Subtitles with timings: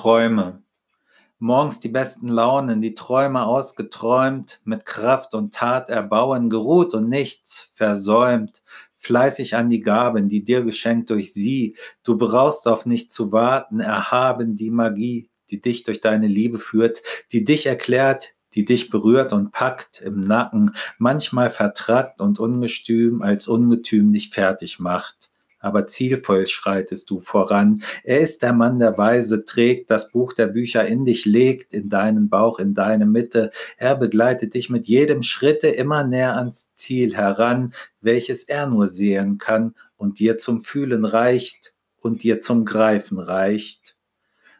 [0.00, 0.62] Träume.
[1.38, 7.68] Morgens die besten Launen, die Träume ausgeträumt, mit Kraft und Tat erbauen, geruht und nichts
[7.74, 8.62] versäumt,
[8.96, 11.76] fleißig an die Gaben, die dir geschenkt durch sie.
[12.02, 17.02] Du brauchst auf nicht zu warten, erhaben die Magie, die dich durch deine Liebe führt,
[17.32, 23.48] die dich erklärt, die dich berührt und packt im Nacken, manchmal vertrackt und ungestüm als
[23.48, 25.29] Ungetüm dich fertig macht
[25.60, 27.82] aber zielvoll schreitest du voran.
[28.02, 31.88] Er ist der Mann, der Weise trägt, das Buch der Bücher in dich legt, in
[31.88, 33.52] deinen Bauch, in deine Mitte.
[33.76, 39.38] Er begleitet dich mit jedem Schritte immer näher ans Ziel heran, welches er nur sehen
[39.38, 43.96] kann und dir zum Fühlen reicht und dir zum Greifen reicht.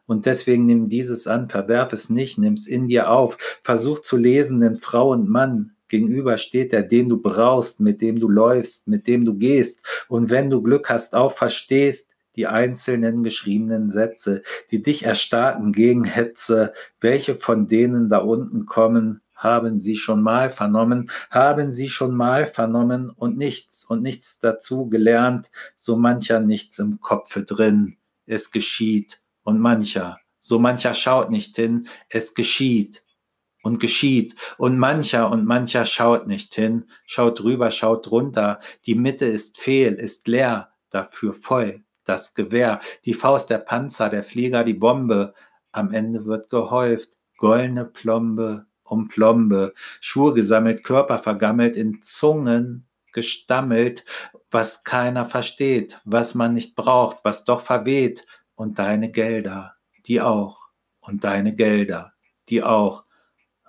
[0.07, 4.61] Und deswegen nimm dieses an, verwerf es nicht, nimm's in dir auf, versuch zu lesen,
[4.61, 9.07] denn Frau und Mann, gegenüber steht der, den du brauchst, mit dem du läufst, mit
[9.07, 9.81] dem du gehst.
[10.09, 16.05] Und wenn du Glück hast, auch verstehst die einzelnen geschriebenen Sätze, die dich erstarken gegen
[16.05, 22.15] Hetze, welche von denen da unten kommen, haben sie schon mal vernommen, haben sie schon
[22.15, 27.97] mal vernommen und nichts und nichts dazu gelernt, so mancher nichts im Kopfe drin.
[28.27, 33.03] Es geschieht und mancher, so mancher schaut nicht hin, es geschieht
[33.71, 34.35] und geschieht.
[34.59, 38.59] Und mancher und mancher schaut nicht hin, schaut rüber, schaut runter.
[38.87, 41.85] Die Mitte ist fehl, ist leer, dafür voll.
[42.05, 45.35] Das Gewehr, die Faust der Panzer, der Flieger, die Bombe.
[45.71, 54.05] Am Ende wird gehäuft, goldene Plombe um Plombe, Schuhe gesammelt, Körper vergammelt, in Zungen gestammelt,
[54.51, 58.27] was keiner versteht, was man nicht braucht, was doch verweht.
[58.57, 59.77] Und deine Gelder,
[60.07, 60.59] die auch.
[60.99, 62.15] Und deine Gelder,
[62.49, 63.05] die auch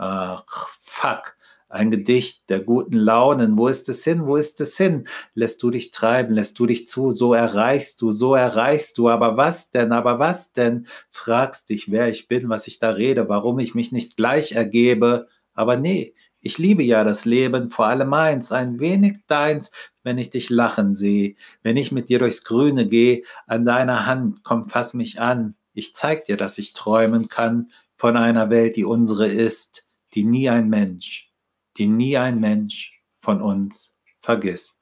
[0.03, 0.43] Ach,
[0.79, 1.35] fuck.
[1.69, 3.55] Ein Gedicht der guten Launen.
[3.55, 4.25] Wo ist es hin?
[4.25, 5.07] Wo ist es hin?
[5.35, 9.09] Lässt du dich treiben, lässt du dich zu, so erreichst du, so erreichst du.
[9.09, 9.91] Aber was denn?
[9.91, 10.87] Aber was denn?
[11.11, 15.27] Fragst dich, wer ich bin, was ich da rede, warum ich mich nicht gleich ergebe.
[15.53, 19.69] Aber nee, ich liebe ja das Leben, vor allem meins, ein wenig deins,
[20.01, 24.43] wenn ich dich lachen sehe, wenn ich mit dir durchs Grüne gehe, an deiner Hand,
[24.43, 25.53] komm, fass mich an.
[25.73, 30.49] Ich zeig dir, dass ich träumen kann von einer Welt, die unsere ist die nie
[30.49, 31.31] ein Mensch,
[31.77, 34.80] die nie ein Mensch von uns vergisst.